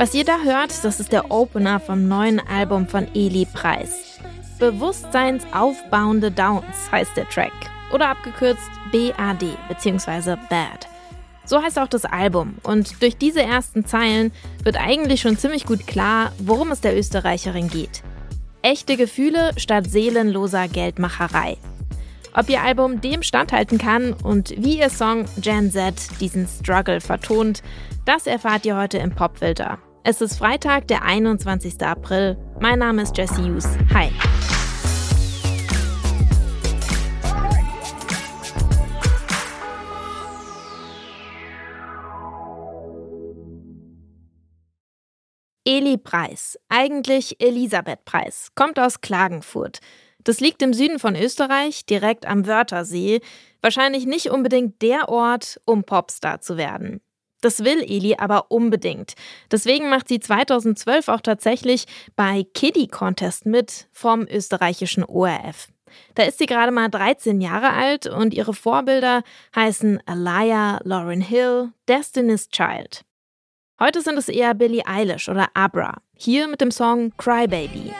[0.00, 4.18] Was ihr da hört, das ist der Opener vom neuen Album von Eli Preis.
[4.58, 7.52] Bewusstseinsaufbauende Downs heißt der Track.
[7.92, 10.36] Oder abgekürzt BAD bzw.
[10.48, 10.88] Bad.
[11.44, 12.54] So heißt auch das Album.
[12.62, 17.68] Und durch diese ersten Zeilen wird eigentlich schon ziemlich gut klar, worum es der Österreicherin
[17.68, 18.02] geht.
[18.62, 21.58] Echte Gefühle statt seelenloser Geldmacherei.
[22.32, 27.62] Ob ihr Album dem standhalten kann und wie ihr Song Gen Z diesen Struggle vertont,
[28.06, 29.78] das erfahrt ihr heute im Popfilter.
[30.02, 31.82] Es ist Freitag, der 21.
[31.82, 32.38] April.
[32.58, 33.68] Mein Name ist Jesse Hughes.
[33.92, 34.10] Hi.
[45.66, 49.80] Eli Preis, eigentlich Elisabeth Preis, kommt aus Klagenfurt.
[50.24, 53.20] Das liegt im Süden von Österreich, direkt am Wörthersee.
[53.60, 57.02] Wahrscheinlich nicht unbedingt der Ort, um Popstar zu werden.
[57.40, 59.14] Das will Eli aber unbedingt.
[59.50, 65.68] Deswegen macht sie 2012 auch tatsächlich bei Kiddie Contest mit vom österreichischen ORF.
[66.14, 69.22] Da ist sie gerade mal 13 Jahre alt und ihre Vorbilder
[69.54, 73.02] heißen Alaya, Lauren Hill, Destiny's Child.
[73.80, 76.02] Heute sind es eher Billie Eilish oder Abra.
[76.14, 77.92] Hier mit dem Song Crybaby.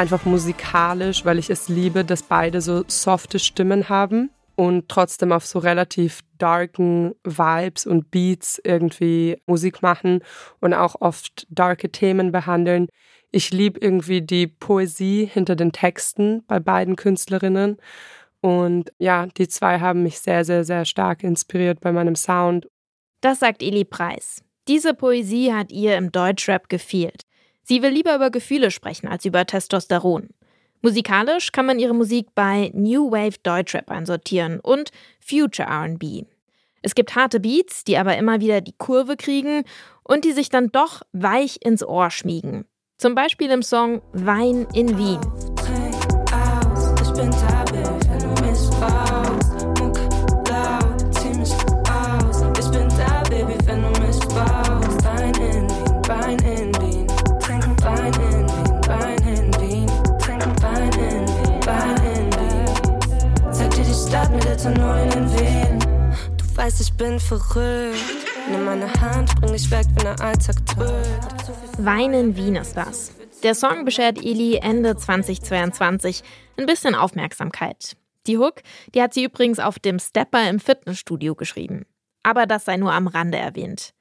[0.00, 5.44] Einfach musikalisch, weil ich es liebe, dass beide so softe Stimmen haben und trotzdem auf
[5.44, 10.24] so relativ darken Vibes und Beats irgendwie Musik machen
[10.60, 12.88] und auch oft darke Themen behandeln.
[13.30, 17.76] Ich liebe irgendwie die Poesie hinter den Texten bei beiden Künstlerinnen.
[18.40, 22.68] Und ja, die zwei haben mich sehr, sehr, sehr stark inspiriert bei meinem Sound.
[23.20, 24.42] Das sagt Eli Preis.
[24.66, 27.24] Diese Poesie hat ihr im Deutschrap gefehlt.
[27.70, 30.30] Sie will lieber über Gefühle sprechen als über Testosteron.
[30.82, 36.26] Musikalisch kann man ihre Musik bei New Wave Deutschrap einsortieren und Future RB.
[36.82, 39.62] Es gibt harte Beats, die aber immer wieder die Kurve kriegen
[40.02, 42.64] und die sich dann doch weich ins Ohr schmiegen.
[42.98, 45.20] Zum Beispiel im Song Wein in Wien.
[66.60, 67.96] Weiß, ich bin verrückt.
[68.50, 71.78] Nimm meine Hand, bring dich weg, wenn der Alltag drückt.
[71.78, 73.12] Wein in Wien ist das.
[73.42, 76.22] Der Song beschert Eli Ende 2022
[76.58, 77.96] ein bisschen Aufmerksamkeit.
[78.26, 78.56] Die Hook,
[78.94, 81.86] die hat sie übrigens auf dem Stepper im Fitnessstudio geschrieben.
[82.22, 83.94] Aber das sei nur am Rande erwähnt.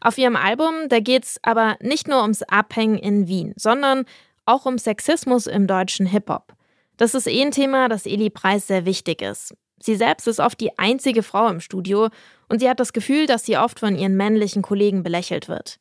[0.00, 4.06] Auf ihrem Album, da geht's aber nicht nur ums Abhängen in Wien, sondern
[4.46, 6.54] auch um Sexismus im deutschen Hip-Hop.
[6.98, 9.54] Das ist eh ein Thema, das Eli Preis sehr wichtig ist.
[9.80, 12.08] Sie selbst ist oft die einzige Frau im Studio
[12.48, 15.78] und sie hat das Gefühl, dass sie oft von ihren männlichen Kollegen belächelt wird.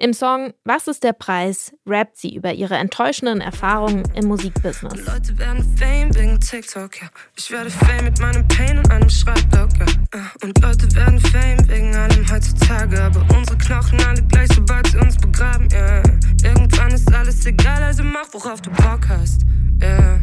[0.00, 4.94] Im Song Was ist der Preis rappt sie über ihre enttäuschenden Erfahrungen im Musikbusiness.
[5.04, 7.08] Leute werden Fame wegen TikTok, ja.
[7.36, 9.86] Ich werde Fame mit meinem Pain und einem Schreibblock, ja.
[10.12, 13.02] Äh, und Leute werden Fame wegen allem heutzutage.
[13.02, 16.02] Aber unsere Knochen alle gleich, sobald sie uns begraben, ja.
[16.44, 19.40] Irgendwann ist alles egal, also mach, worauf du Bock hast,
[19.80, 20.17] ja.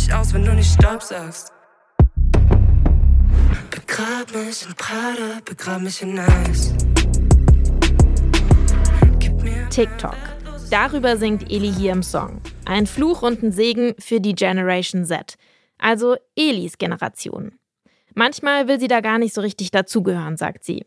[0.00, 1.52] Dich aus, wenn du nicht Stopp sagst.
[3.70, 6.74] Begrab mich in Prada, begrab mich in Eis.
[9.70, 10.16] TikTok.
[10.70, 12.40] Darüber singt Eli hier im Song.
[12.64, 15.36] Ein Fluch und ein Segen für die Generation Z.
[15.78, 17.52] Also Elis Generation.
[18.14, 20.84] Manchmal will sie da gar nicht so richtig dazugehören, sagt sie.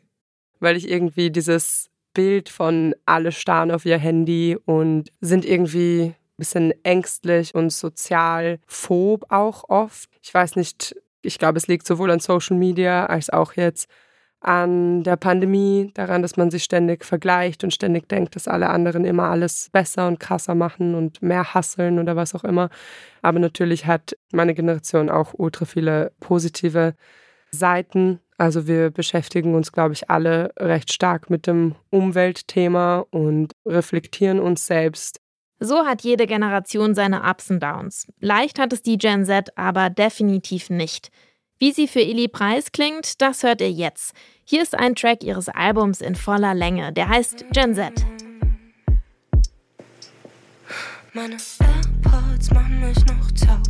[0.60, 6.14] Weil ich irgendwie dieses Bild von alle starren auf ihr Handy und sind irgendwie
[6.44, 10.10] bisschen ängstlich und sozial phob auch oft.
[10.22, 13.88] Ich weiß nicht, ich glaube, es liegt sowohl an Social Media als auch jetzt
[14.42, 19.06] an der Pandemie, daran, dass man sich ständig vergleicht und ständig denkt, dass alle anderen
[19.06, 22.70] immer alles besser und krasser machen und mehr hasseln oder was auch immer.
[23.22, 26.94] Aber natürlich hat meine Generation auch ultra viele positive
[27.52, 28.20] Seiten.
[28.38, 34.68] Also wir beschäftigen uns, glaube ich, alle recht stark mit dem Umweltthema und reflektieren uns
[34.68, 35.23] selbst
[35.64, 38.08] so hat jede Generation seine Ups und Downs.
[38.20, 41.10] Leicht hat es die Gen Z aber definitiv nicht.
[41.58, 44.14] Wie sie für Eli Preis klingt, das hört ihr jetzt.
[44.44, 47.94] Hier ist ein Track ihres Albums in voller Länge, der heißt Gen Z.
[51.14, 53.64] Meine AirPods machen mich noch taub.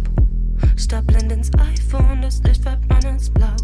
[0.78, 3.56] Stapeln ins iPhone, das Licht färbt man ins Blau.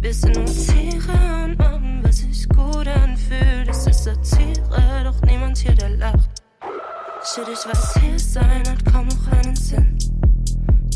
[0.00, 3.68] Wir sind nur Tiere und machen, was sich gut anfühlt.
[3.68, 6.23] Es ist Satire, doch niemand hier, der lacht.
[7.34, 9.98] Shit, ich weiß, sein hat kaum noch einen Sinn.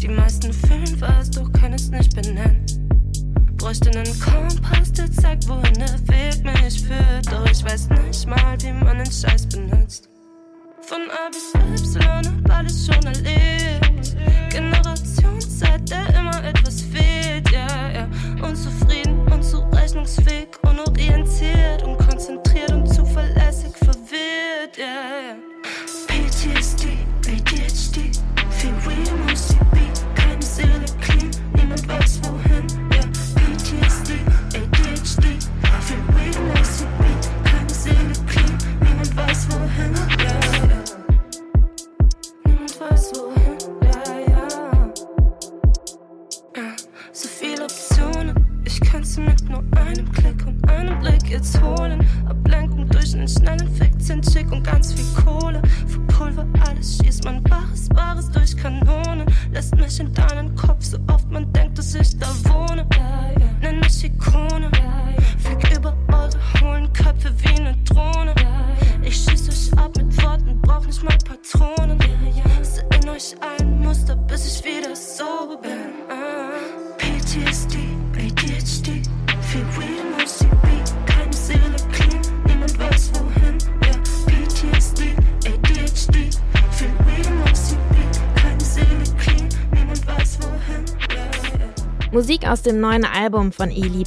[0.01, 2.65] Die meisten fühlen was, doch können es nicht benennen.
[3.57, 7.27] Bräuchte einen Kompass, der zeigt, wohin der Weg mich führt.
[7.33, 10.09] Doch ich weiß nicht mal, wie man den Scheiß benutzt.
[10.83, 14.17] Von A bis Y hab alles schon erlebt.
[14.51, 18.09] Generationszeit, der immer etwas fehlt, ja, ja.
[18.47, 20.51] Unzufrieden, unzurechnungsfähig,
[51.29, 52.07] jetzt holen.
[52.29, 55.61] Ablenkung durch einen schnellen Fick, 10 Chick und ganz viel Kohle.
[55.87, 59.27] Für Pulver alles schießt man Bares, Bares durch Kanonen.
[59.53, 62.87] Lässt mich in deinen Kopf, so oft man denkt, dass ich da wohne.
[63.61, 64.71] Nenn mich Ikone,
[65.39, 68.35] flieg über eure hohlen Köpfe wie eine Drohne.
[69.03, 71.99] Ich schieß euch ab mit Worten, brauch nicht mal Patronen.
[72.63, 75.71] Seh in euch ein Muster, bis ich wieder so bin.
[76.09, 76.49] Ah.
[76.99, 77.79] PTSD,
[78.17, 79.03] ADHD,
[79.41, 80.08] viel Weed
[92.13, 94.05] Musik aus dem neuen Album von Eli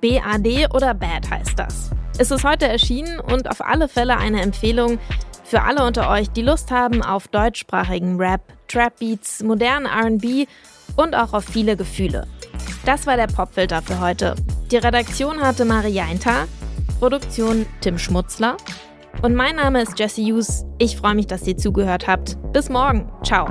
[0.00, 1.90] B-A-D oder Bad heißt das.
[2.18, 4.98] Es ist heute erschienen und auf alle Fälle eine Empfehlung
[5.44, 10.46] für alle unter euch, die Lust haben auf deutschsprachigen Rap, Trap-Beats, modernen RB
[10.96, 12.26] und auch auf viele Gefühle.
[12.84, 14.34] Das war der Popfilter für heute.
[14.70, 16.46] Die Redaktion hatte Maria Eintar,
[16.98, 18.58] Produktion Tim Schmutzler
[19.22, 20.64] und mein Name ist Jesse Hughes.
[20.78, 22.36] Ich freue mich, dass ihr zugehört habt.
[22.52, 23.10] Bis morgen.
[23.24, 23.48] Ciao.